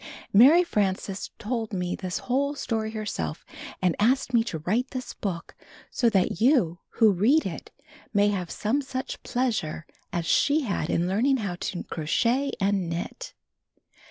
[0.33, 3.45] Mary Frances told me this whole story herself,
[3.83, 5.53] and asked me to write this book
[5.91, 7.69] so that you who read it
[8.11, 13.35] may have some such pleasure as she had in learning how to crochet and knit.